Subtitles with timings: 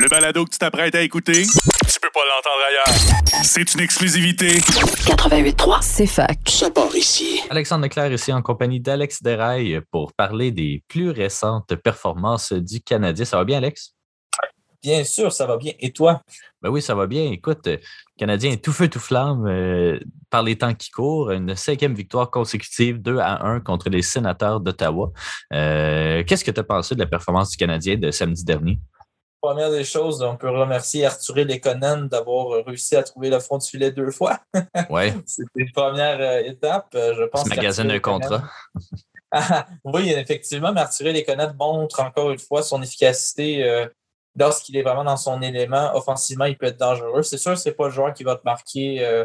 [0.00, 3.44] Le balado que tu t'apprêtes à écouter, tu peux pas l'entendre ailleurs.
[3.44, 4.48] C'est une exclusivité.
[4.48, 6.38] 88.3, c'est fac.
[6.46, 7.42] Ça part ici.
[7.50, 13.26] Alexandre Leclerc ici en compagnie d'Alex Deraille pour parler des plus récentes performances du Canadien.
[13.26, 13.94] Ça va bien, Alex?
[14.82, 15.74] Bien sûr, ça va bien.
[15.78, 16.22] Et toi?
[16.62, 17.30] Ben oui, ça va bien.
[17.30, 17.78] Écoute, le
[18.16, 21.30] Canadien est tout feu, tout flamme euh, par les temps qui courent.
[21.30, 25.12] Une cinquième victoire consécutive, 2 à 1 contre les sénateurs d'Ottawa.
[25.52, 28.80] Euh, Qu'est-ce que tu as pensé de la performance du Canadien de samedi dernier?
[29.40, 33.66] Première des choses, on peut remercier Arthur Lekonen d'avoir réussi à trouver le fond du
[33.66, 34.38] filet deux fois.
[34.90, 35.12] Oui.
[35.26, 36.88] C'était une première euh, étape.
[36.94, 38.42] Euh, Je pense Tu magasines un contrat.
[39.32, 43.86] Ah, oui, effectivement, mais Arthur Lekonen montre encore une fois son efficacité euh,
[44.36, 45.94] lorsqu'il est vraiment dans son élément.
[45.94, 47.22] Offensivement, il peut être dangereux.
[47.22, 49.24] C'est sûr, c'est pas le joueur qui va te marquer euh,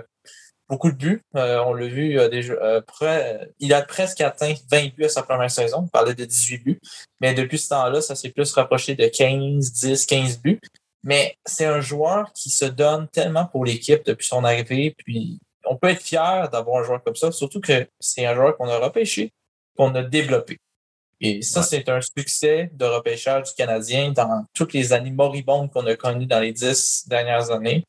[0.69, 1.21] beaucoup de buts.
[1.35, 5.09] Euh, on l'a vu, euh, déjà, euh, près- il a presque atteint 20 buts à
[5.09, 5.79] sa première saison.
[5.83, 6.79] On parlait de 18 buts.
[7.21, 10.59] Mais depuis ce temps-là, ça s'est plus rapproché de 15, 10, 15 buts.
[11.03, 14.95] Mais c'est un joueur qui se donne tellement pour l'équipe depuis son arrivée.
[14.97, 18.57] Puis on peut être fier d'avoir un joueur comme ça, surtout que c'est un joueur
[18.57, 19.31] qu'on a repêché,
[19.77, 20.57] qu'on a développé.
[21.21, 21.65] Et ça, Ouais.
[21.69, 26.25] c'est un succès de repêchage du Canadien dans toutes les années moribondes qu'on a connues
[26.25, 27.85] dans les dix dernières années.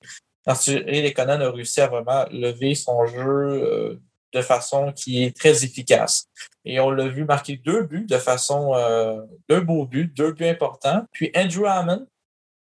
[0.47, 4.01] Arthur Lekonen a réussi à vraiment lever son jeu euh,
[4.33, 6.29] de façon qui est très efficace.
[6.65, 10.47] Et on l'a vu marquer deux buts de façon, euh, deux beaux buts, deux buts
[10.47, 11.05] importants.
[11.13, 12.07] Puis Andrew Hammond,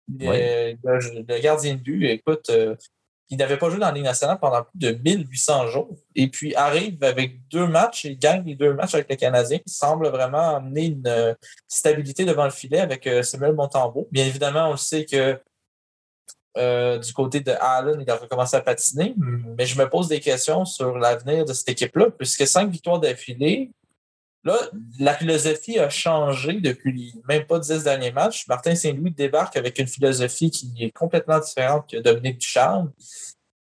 [0.07, 2.75] le gardien de but, écoute, euh,
[3.29, 5.97] il n'avait pas joué dans la Ligue nationale pendant plus de 1800 jours.
[6.13, 9.59] Et puis arrive avec deux matchs, il gagne les deux matchs avec le Canadien.
[9.65, 11.33] Il semble vraiment amener une euh,
[11.67, 14.07] stabilité devant le filet avec euh, Samuel Montembeau.
[14.11, 15.39] Bien évidemment, on le sait que
[16.57, 19.13] euh, du côté de Allen, il a recommencé à patiner,
[19.57, 23.71] mais je me pose des questions sur l'avenir de cette équipe-là, puisque cinq victoires d'affilée,
[24.43, 24.57] là,
[24.99, 28.47] la philosophie a changé depuis même pas dix derniers matchs.
[28.47, 32.91] Martin Saint-Louis débarque avec une philosophie qui est complètement différente que Dominique Ducharme.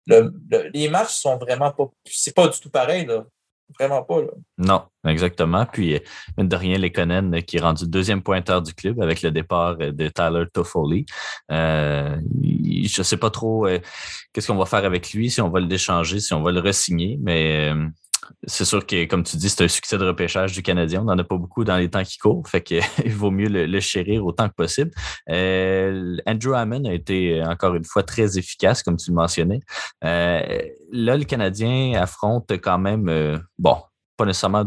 [0.07, 1.89] Le- le- les matchs sont vraiment pas.
[2.05, 3.25] C'est pas du tout pareil, là.
[3.79, 4.27] Vraiment pas, là.
[4.57, 5.65] Non, exactement.
[5.65, 5.99] Puis, euh,
[6.37, 9.75] mine de rien, Lekonen euh, qui est rendu deuxième pointeur du club avec le départ
[9.81, 11.05] euh, de Tyler Toffoli.
[11.51, 13.79] Euh, je ne sais pas trop euh,
[14.31, 16.59] qu'est-ce qu'on va faire avec lui, si on va le déchanger, si on va le
[16.59, 17.87] resigner, mais euh,
[18.45, 21.01] c'est sûr que, comme tu dis, c'est un succès de repêchage du Canadien.
[21.01, 22.81] On n'en a pas beaucoup dans les temps qui courent, fait qu'il
[23.15, 24.91] vaut mieux le, chérir autant que possible.
[25.29, 29.59] Euh, Andrew Hammond a été, euh, encore une fois, très efficace, comme tu le mentionnais.
[30.03, 30.41] Euh,
[30.91, 33.77] là, le Canadien affronte quand même, bon,
[34.17, 34.65] pas nécessairement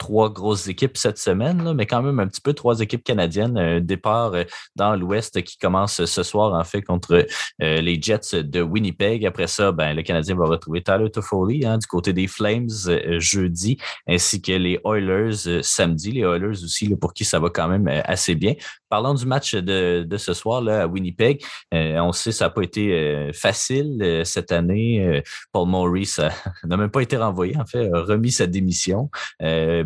[0.00, 3.56] trois grosses équipes cette semaine, là, mais quand même un petit peu trois équipes canadiennes.
[3.58, 4.44] Un départ euh,
[4.74, 7.26] dans l'Ouest qui commence ce soir, en fait, contre
[7.62, 9.26] euh, les Jets de Winnipeg.
[9.26, 13.20] Après ça, ben, le Canadien va retrouver Tyler Toffoli hein, du côté des Flames euh,
[13.20, 13.76] jeudi,
[14.08, 16.12] ainsi que les Oilers euh, samedi.
[16.12, 18.54] Les Oilers aussi, là, pour qui ça va quand même euh, assez bien.
[18.88, 21.44] Parlons du match de, de ce soir là, à Winnipeg.
[21.72, 25.06] Euh, on sait ça n'a pas été euh, facile euh, cette année.
[25.06, 25.20] Euh,
[25.52, 26.20] Paul Maurice
[26.64, 29.08] n'a même pas été renvoyé, en fait, a remis sa démission.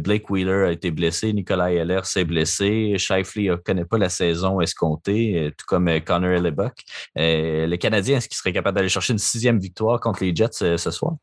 [0.05, 4.61] Blake Wheeler a été blessé, Nicolas Heller s'est blessé, Shifley ne connaît pas la saison
[4.61, 6.75] escomptée, euh, tout comme euh, Connor Hellebuck.
[7.19, 10.77] Euh, le Canadien, est-ce qu'il serait capable d'aller chercher une sixième victoire contre les Jets
[10.77, 11.15] ce soir?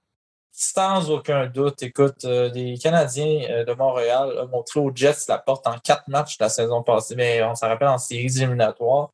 [0.51, 5.77] Sans aucun doute, écoute, les Canadiens de Montréal ont montré aux Jets la porte en
[5.79, 9.11] quatre matchs la saison passée, mais on s'en rappelle en séries éliminatoires.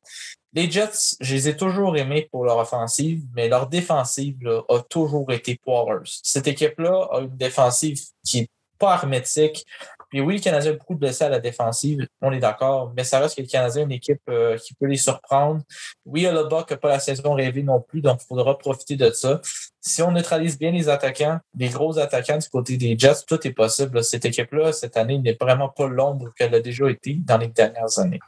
[0.52, 4.36] Les Jets, je les ai toujours aimés pour leur offensive, mais leur défensive
[4.68, 6.20] a toujours été poireuse.
[6.22, 9.64] Cette équipe-là a une défensive qui pas hermétique.
[10.08, 13.04] Puis oui, le Canadien a beaucoup de blessés à la défensive, on est d'accord, mais
[13.04, 15.60] ça reste que le Canadien est une équipe euh, qui peut les surprendre.
[16.06, 19.40] Oui, Buck n'a pas la saison rêvée non plus, donc il faudra profiter de ça.
[19.80, 23.52] Si on neutralise bien les attaquants, les gros attaquants du côté des Jets, tout est
[23.52, 24.02] possible.
[24.02, 27.98] Cette équipe-là, cette année, n'est vraiment pas l'ombre qu'elle a déjà été dans les dernières
[27.98, 28.20] années.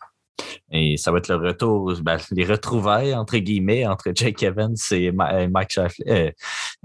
[0.73, 5.11] Et ça va être le retour, ben, les retrouvailles, entre guillemets, entre Jake Evans et
[5.12, 6.05] Mike Shifley.
[6.09, 6.31] Euh,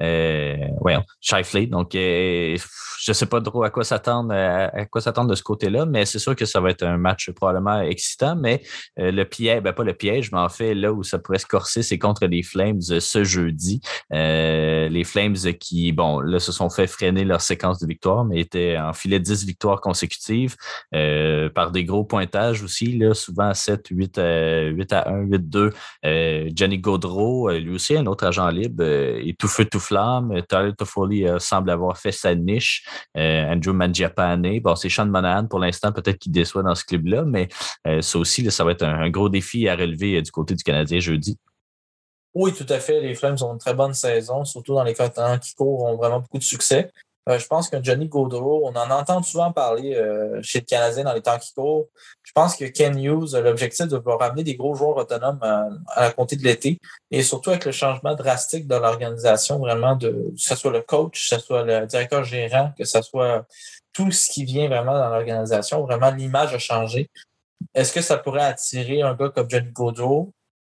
[0.01, 1.65] euh.
[1.67, 2.57] Donc, euh,
[3.01, 6.19] je sais pas trop à quoi s'attendre à, quoi s'attendre de ce côté-là, mais c'est
[6.19, 8.35] sûr que ça va être un match probablement excitant.
[8.35, 8.63] Mais
[8.99, 11.45] euh, le piège, ben pas le piège, mais en fait, là où ça pourrait se
[11.45, 13.81] corser, c'est contre les Flames ce jeudi.
[14.13, 18.39] Euh, les Flames qui, bon, là, se sont fait freiner leur séquence de victoires, mais
[18.39, 20.55] étaient en filet 10 victoires consécutives
[20.91, 25.49] par des gros pointages aussi, là, souvent à 7, 8, à, 8 à 1, 8
[25.49, 25.69] 2.
[26.05, 29.79] Euh, Johnny Gaudreau, euh, lui aussi, un autre agent libre, euh, est tout feu, tout
[29.79, 30.41] flamme.
[30.47, 32.85] Tyler Toffoli euh, semble avoir fait sa niche.
[33.15, 37.47] Andrew Mangiapane, bon, c'est Sean Monahan pour l'instant, peut-être qu'il déçoit dans ce club-là, mais
[38.01, 41.37] ça aussi, ça va être un, gros défi à relever du côté du Canadien jeudi.
[42.33, 42.99] Oui, tout à fait.
[42.99, 46.19] Les Flames ont une très bonne saison, surtout dans les temps qui courent, ont vraiment
[46.19, 46.91] beaucoup de succès.
[47.27, 51.03] Euh, je pense que Johnny Gaudreau, on en entend souvent parler euh, chez le Canadien
[51.05, 51.87] dans les temps qui courent.
[52.21, 55.69] Je pense que Ken Hughes a l'objectif de vouloir ramener des gros joueurs autonomes à,
[55.97, 56.79] la compter de l'été
[57.09, 61.29] et surtout avec le changement drastique de l'organisation, vraiment, de, que ce soit le coach,
[61.29, 63.45] que ce soit le directeur gérant, que ce soit
[63.91, 67.09] tout ce qui vient vraiment dans l'organisation, vraiment l'image a changé.
[67.73, 70.31] Est-ce que ça pourrait attirer un gars comme Johnny Gaudreau?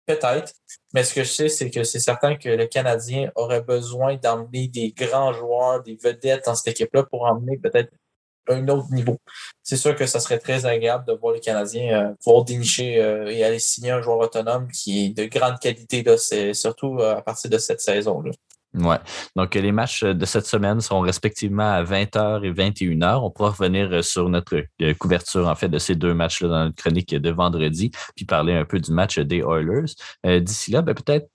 [0.08, 0.54] Peut-être.
[0.94, 4.66] Mais ce que je sais, c'est que c'est certain que le Canadien aurait besoin d'emmener
[4.66, 7.90] des grands joueurs, des vedettes dans cette équipe-là pour emmener peut-être
[8.48, 9.18] un autre niveau.
[9.62, 13.30] C'est sûr que ça serait très agréable de voir les Canadiens euh, pouvoir dénicher euh,
[13.30, 16.16] et aller signer un joueur autonome qui est de grande qualité, là,
[16.54, 18.30] surtout euh, à partir de cette saison-là.
[18.78, 18.98] Ouais.
[19.36, 23.20] Donc, les matchs de cette semaine sont respectivement à 20h et 21h.
[23.22, 26.64] On pourra revenir euh, sur notre euh, couverture, en fait, de ces deux matchs-là dans
[26.64, 29.92] notre chronique de vendredi, puis parler un peu du match des Oilers.
[30.26, 31.28] Euh, d'ici là, ben, peut-être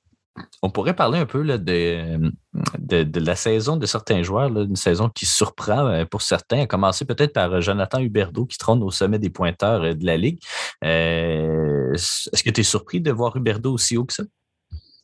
[0.63, 2.31] on pourrait parler un peu là, de,
[2.79, 7.33] de, la saison de certains joueurs, une saison qui surprend pour certains, à commencer peut-être
[7.33, 10.39] par Jonathan Huberdeau qui trône au sommet des pointeurs de la Ligue.
[10.81, 14.23] Est-ce que tu es surpris de voir Huberdeau aussi haut que ça?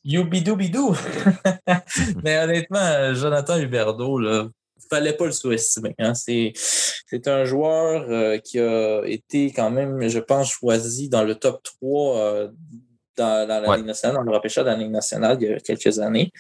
[0.06, 0.96] Youbidou-bidou!
[2.24, 4.50] Mais honnêtement, Jonathan Huberdeau, il ne
[4.90, 5.96] fallait pas le sous-estimer.
[6.00, 6.14] Hein.
[6.14, 6.54] C'est,
[7.26, 12.18] un joueur euh, qui a été quand même, je pense, choisi dans le top 3
[12.18, 12.48] euh,
[13.18, 16.00] dans, la Ligue nationale, dans le repêchage de la Ligue nationale il y a quelques
[16.00, 16.32] années.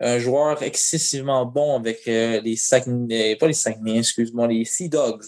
[0.00, 5.24] Un joueur excessivement bon avec euh, les Saguenay, pas les Saguenay, excuse-moi, les Sea Dogs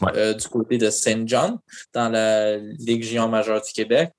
[0.00, 1.58] du côté de Saint John
[1.94, 4.10] dans la Ligue géant majeure du Québec.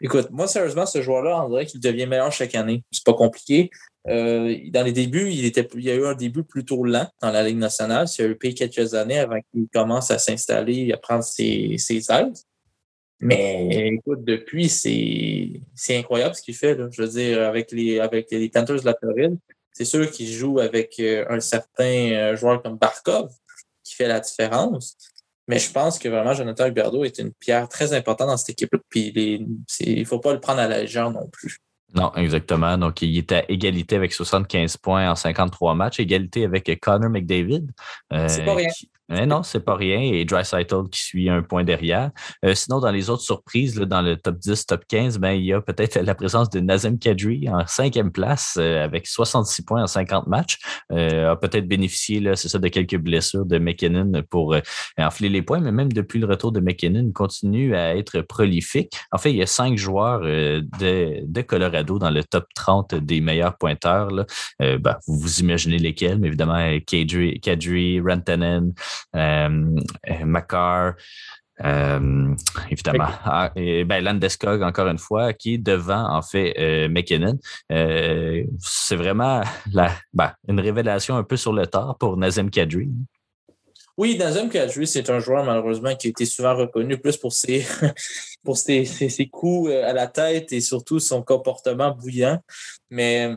[0.00, 2.82] Écoute, moi, sérieusement, ce joueur-là, on dirait qu'il devient meilleur chaque année.
[2.90, 3.70] C'est pas compliqué.
[4.08, 7.30] Euh, dans les débuts, il, était, il y a eu un début plutôt lent dans
[7.30, 8.06] la Ligue nationale.
[8.18, 12.10] Il a eu quelques années avant qu'il commence à s'installer et à prendre ses, ses
[12.10, 12.36] aides.
[13.22, 16.74] Mais écoute, depuis, c'est incroyable ce qu'il fait.
[16.74, 16.88] Là.
[16.90, 19.36] Je veux dire, avec les, avec les Panthers de la Floride,
[19.72, 23.30] c'est sûr qu'il joue avec euh, un certain euh, joueur comme Barkov
[23.84, 24.96] qui fait la différence.
[25.50, 28.78] Mais je pense que vraiment, Jonathan Huberdeau est une pierre très importante dans cette équipe-là.
[28.88, 29.12] Puis
[29.80, 31.58] il ne faut pas le prendre à la légère non plus.
[31.92, 32.78] Non, exactement.
[32.78, 37.66] Donc, il est à égalité avec 75 points en 53 matchs, égalité avec Connor McDavid.
[38.28, 38.68] c'est pas euh, rien.
[39.10, 40.00] Mais non, c'est pas rien.
[40.00, 40.42] Et Dry
[40.90, 42.10] qui suit un point derrière.
[42.44, 45.52] Euh, sinon, dans les autres surprises, dans le top 10, top 15, ben, il y
[45.52, 49.88] a peut-être la présence de Nazem Kadri en cinquième place euh, avec 66 points en
[49.88, 50.58] 50 matchs.
[50.92, 54.54] Euh, a peut-être bénéficié, c'est ça, de quelques blessures de McKinnon pour
[54.96, 58.92] enfler les points, mais même depuis le retour de McKinnon, il continue à être prolifique.
[59.10, 63.56] En fait, il y a cinq joueurs de, Colorado dans le top 30 des meilleurs
[63.56, 64.08] pointeurs.
[64.60, 70.94] Ben, vous imaginez lesquels, mais évidemment, Kadri, Kadri Rantanen, euh, euh, Macar,
[71.64, 72.34] euh,
[72.70, 73.08] évidemment.
[73.24, 77.38] Ah, et ben, Landeskog, encore une fois, qui est devant, en fait, McKinnon.
[77.68, 79.42] c'est vraiment
[79.72, 82.88] la, ben, une révélation un peu sur le tard pour Nazem Kadri.
[83.96, 87.66] Oui, Nazem Kadri, c'est un joueur, malheureusement, qui a été souvent reconnu plus pour ses,
[88.44, 92.38] pour ses, ses coups à la tête et surtout son comportement bouillant.
[92.88, 93.34] Mais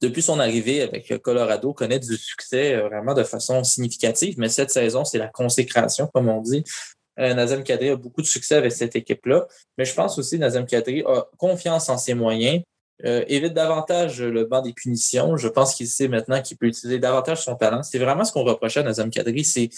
[0.00, 4.34] depuis son arrivée avec Colorado, connaît du succès euh, vraiment de façon significative.
[4.38, 6.64] Mais cette saison, c'est la consécration, comme on dit.
[7.18, 9.46] Euh, Nazem Kadri a beaucoup de succès avec cette équipe-là.
[9.76, 12.62] Mais je pense aussi que Nazem Kadri a confiance en ses moyens,
[13.04, 15.36] euh, évite davantage le banc des punitions.
[15.36, 17.82] Je pense qu'il sait maintenant qu'il peut utiliser davantage son talent.
[17.82, 19.44] C'est vraiment ce qu'on reprochait à Nazem Kadri.
[19.44, 19.70] C'est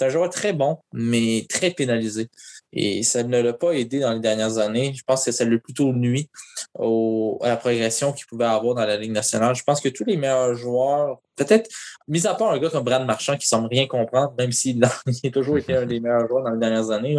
[0.00, 2.28] un joueur très bon, mais très pénalisé.
[2.72, 4.94] Et ça ne l'a pas aidé dans les dernières années.
[4.94, 6.30] Je pense que ça l'a plutôt nuit
[6.78, 9.54] à la progression qu'il pouvait avoir dans la Ligue nationale.
[9.54, 11.68] Je pense que tous les meilleurs joueurs, peut-être,
[12.08, 15.30] mis à part un gars comme Brad Marchand qui semble rien comprendre, même s'il a
[15.32, 17.16] toujours été un des meilleurs joueurs dans les dernières années,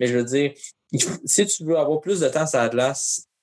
[0.00, 0.52] mais je veux dire,
[1.24, 2.94] si tu veux avoir plus de temps à la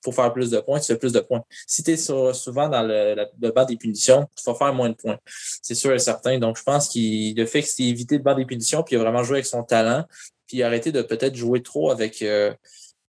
[0.06, 1.42] pour faire plus de points, tu fais plus de points.
[1.66, 5.18] Si tu es souvent dans le, banc des punitions, tu vas faire moins de points.
[5.60, 6.38] C'est sûr et certain.
[6.38, 9.00] Donc, je pense qu'il le fait que c'est éviter le banc des punitions, puis il
[9.00, 10.04] a vraiment joué avec son talent
[10.46, 12.54] puis arrêter de peut-être jouer trop avec, euh,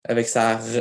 [0.03, 0.27] avec.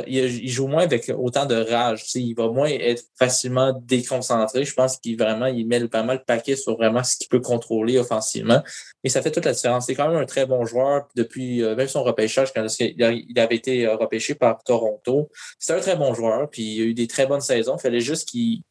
[0.07, 2.03] Il, joue moins avec autant de rage.
[2.15, 4.65] Il va moins être facilement déconcentré.
[4.65, 7.39] Je pense qu'il vraiment il met pas mal le paquet sur vraiment ce qu'il peut
[7.39, 8.61] contrôler offensivement.
[9.03, 9.85] Et ça fait toute la différence.
[9.85, 13.55] C'est quand même un très bon joueur depuis euh, même son repêchage, quand il avait
[13.55, 15.29] été euh, repêché par Toronto.
[15.59, 17.77] C'est un très bon joueur, puis il a eu des très bonnes saisons.
[17.77, 18.63] Il fallait juste qu'il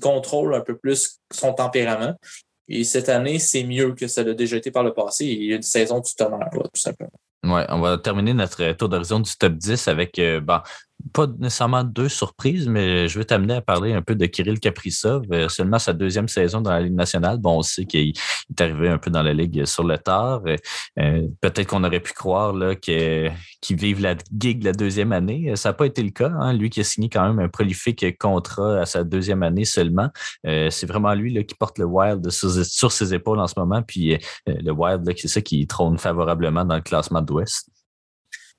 [0.00, 2.14] contrôle un peu plus son tempérament.
[2.68, 5.24] Et cette année, c'est mieux que ça l'a déjà été par le passé.
[5.24, 7.12] Il y a une saison du tonnerre, tout simplement.
[7.44, 10.40] Oui, on va terminer notre tour d'horizon du top 10 avec, euh,
[11.12, 15.24] pas nécessairement deux surprises, mais je veux t'amener à parler un peu de Kirill Kaprizov.
[15.32, 17.38] Euh, seulement sa deuxième saison dans la Ligue nationale.
[17.38, 20.42] Bon, on sait qu'il est arrivé un peu dans la Ligue sur le tard.
[20.98, 23.32] Euh, peut-être qu'on aurait pu croire qu'il
[23.70, 25.54] vive la gig la deuxième année.
[25.56, 26.32] Ça n'a pas été le cas.
[26.40, 26.52] Hein.
[26.52, 30.08] Lui qui a signé quand même un prolifique contrat à sa deuxième année seulement.
[30.46, 33.82] Euh, c'est vraiment lui qui porte le Wild sur, ses épaules en ce moment.
[33.82, 37.70] Puis le Wild, c'est ça qui trône favorablement dans le classement de l'Ouest.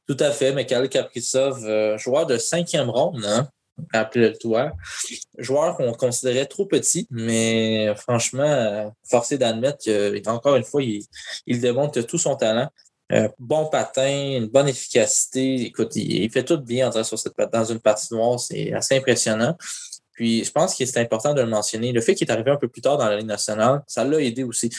[0.08, 0.54] Tout à fait.
[0.54, 3.50] Mikhail Kaprizov, euh, joueur de cinquième ronde, hein?
[3.94, 4.72] rappelle-le-toi.
[5.38, 9.86] Joueur qu'on considérait trop petit, mais franchement, euh, forcé d'admettre
[10.24, 11.04] qu'encore une fois, il,
[11.46, 12.70] il, démontre tout son talent.
[13.14, 15.62] Euh, bon patin, une bonne efficacité.
[15.62, 17.80] Écoute, il, fait tout bien sur cette, dans une
[18.12, 18.40] noire.
[18.40, 19.56] C'est assez impressionnant.
[20.18, 21.92] Puis je pense que c'est important de le mentionner.
[21.92, 24.20] Le fait qu'il est arrivé un peu plus tard dans la Ligue nationale, ça l'a
[24.20, 24.72] aidé aussi.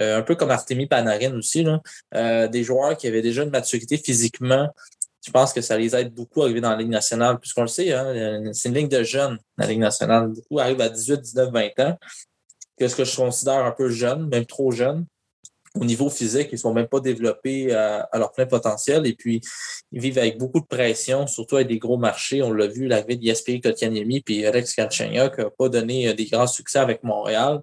[0.00, 1.80] Euh, un peu comme Artemi Panarin aussi, là.
[2.16, 4.68] Euh, des joueurs qui avaient déjà une maturité physiquement.
[5.24, 7.68] Je pense que ça les aide beaucoup à arriver dans la Ligue nationale, puisqu'on le
[7.68, 10.26] sait, hein, c'est une ligne de jeunes, la Ligue nationale.
[10.26, 11.98] Beaucoup arrivent à 18, 19, 20 ans.
[12.76, 15.06] Qu'est-ce que je considère un peu jeune, même trop jeune?
[15.74, 19.06] Au niveau physique, ils ne sont même pas développés à, leur plein potentiel.
[19.06, 19.40] Et puis,
[19.90, 22.42] ils vivent avec beaucoup de pression, surtout avec des gros marchés.
[22.42, 26.46] On l'a vu, l'arrivée d'Yaspiri Kotkaniemi puis Alex Galchenyuk n'a pas donné euh, des grands
[26.46, 27.60] succès avec Montréal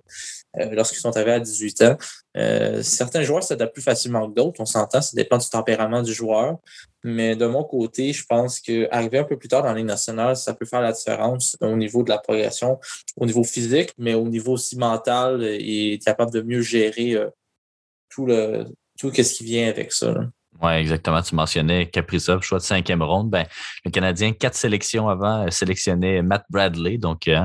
[0.59, 1.97] euh, lorsqu'ils sont arrivés à 18 ans.
[2.37, 6.13] Euh, certains joueurs s'adaptent plus facilement que d'autres, on s'entend, ça dépend du tempérament du
[6.13, 6.57] joueur.
[7.03, 10.53] Mais de mon côté, je pense qu'arriver un peu plus tard dans Ligue nationale, ça
[10.53, 12.79] peut faire la différence au niveau de la progression,
[13.17, 17.15] au niveau physique, mais au niveau aussi mental et être capable de mieux gérer
[18.09, 18.65] tout le
[18.97, 20.29] tout ce qui vient avec ça.
[20.61, 21.21] Oui, exactement.
[21.21, 23.29] Tu mentionnais Kaprizov, choix de cinquième ronde.
[23.29, 23.45] Ben,
[23.85, 26.97] le Canadien, quatre sélections avant, euh, sélectionnait Matt Bradley.
[26.97, 27.39] Donc, euh,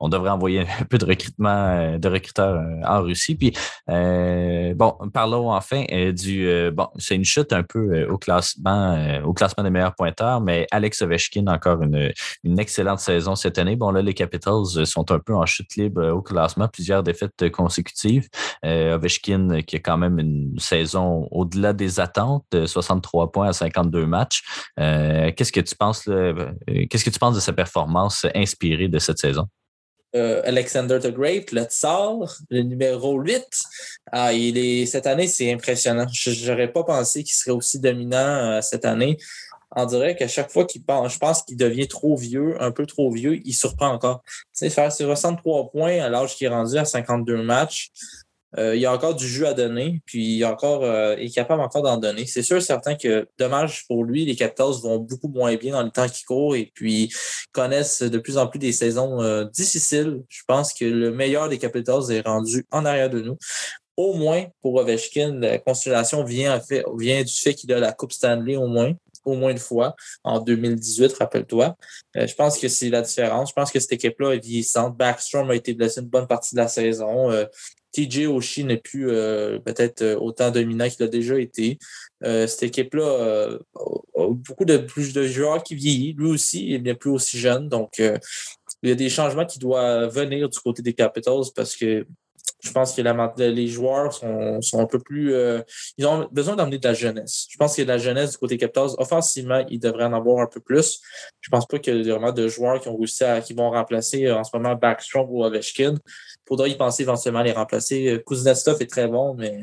[0.00, 3.36] on devrait envoyer un peu de recrutement euh, de recruteurs en Russie.
[3.36, 3.52] Puis,
[3.86, 6.70] bon, parlons enfin du.
[6.72, 11.02] bon, c'est une chute un peu au classement, au classement des meilleurs pointeurs, mais Alex
[11.02, 13.76] Ovechkin, encore une, une excellente saison cette année.
[13.76, 18.28] Bon, là, les Capitals sont un peu en chute libre au classement, plusieurs défaites consécutives.
[18.64, 24.42] Ovechkin, qui a quand même une saison au-delà des attentes 63 points à 52 matchs.
[24.80, 26.52] Euh, qu'est-ce que tu penses euh,
[26.88, 29.46] Qu'est-ce que tu penses de sa performance inspirée de cette saison?
[30.14, 32.16] Euh, Alexander the Great, le Tsar,
[32.48, 33.44] le numéro 8.
[34.12, 34.30] Ah,
[34.86, 36.06] cette année, c'est impressionnant.
[36.10, 39.18] Je n'aurais pas pensé qu'il serait aussi dominant cette année.
[39.78, 42.86] On dirait qu'à chaque fois qu'il pense, je pense qu'il devient trop vieux, un peu
[42.86, 44.22] trop vieux, il surprend encore.
[44.24, 47.90] Tu sais, faire 63 points à l'âge qu'il est rendu à 52 matchs,
[48.56, 51.82] il y a encore du jeu à donner, puis il, encore, euh, est capable encore
[51.82, 52.26] d'en donner.
[52.26, 55.90] C'est sûr certain que, dommage pour lui, les Capitals vont beaucoup moins bien dans le
[55.90, 57.12] temps qui court et puis
[57.52, 60.22] connaissent de plus en plus des saisons euh, difficiles.
[60.28, 63.36] Je pense que le meilleur des Capitals est rendu en arrière de nous.
[63.96, 68.12] Au moins, pour Ovechkin, la constellation vient, fait, vient du fait qu'il a la Coupe
[68.12, 68.92] Stanley au moins
[69.24, 71.76] au moins une fois en 2018, rappelle-toi.
[72.14, 73.48] je pense que c'est la différence.
[73.48, 74.96] Je pense que cette équipe-là est vieillissante.
[74.96, 77.32] Backstrom a été blessé une bonne partie de la saison.
[77.96, 81.78] TJ Oshie n'est plus euh, peut-être euh, autant dominant qu'il a déjà été.
[82.24, 83.58] Euh, cette équipe-là
[84.14, 86.16] a beaucoup de plus de joueurs qui vieillissent.
[86.16, 87.68] Lui aussi, il n'est plus aussi jeune.
[87.68, 92.06] Donc, il y a des changements qui doivent venir du côté des Capitals parce que
[92.62, 93.02] je pense que
[93.42, 95.34] les joueurs sont, un peu plus.
[95.98, 97.46] ils ont besoin d'emmener de la jeunesse.
[97.50, 100.60] Je pense que la jeunesse du côté Capitals, offensivement, ils devraient en avoir un peu
[100.60, 101.00] plus.
[101.40, 103.70] Je pense pas qu'il y a vraiment de joueurs qui ont réussi à, qui vont
[103.70, 105.94] remplacer en ce moment Backstrom ou Ovechkin
[106.46, 108.08] faudra y penser éventuellement les remplacer.
[108.08, 109.60] Euh, Kuznetsov est très bon, mais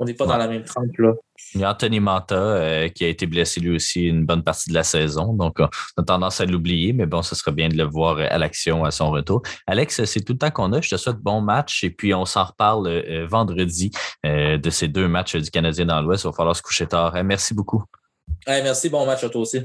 [0.00, 1.12] on n'est pas dans la même trempe là.
[1.54, 4.70] Il y a Anthony Manta euh, qui a été blessé lui aussi une bonne partie
[4.70, 5.34] de la saison.
[5.34, 8.38] Donc, on a tendance à l'oublier, mais bon, ce serait bien de le voir à
[8.38, 9.42] l'action à son retour.
[9.66, 10.80] Alex, c'est tout le temps qu'on a.
[10.80, 13.90] Je te souhaite bon match et puis on s'en reparle euh, vendredi
[14.24, 16.24] de ces deux matchs du Canadien dans l'Ouest.
[16.24, 17.22] Il va falloir se coucher tard.
[17.22, 17.84] Merci beaucoup.
[18.46, 19.60] merci, bon match à toi aussi.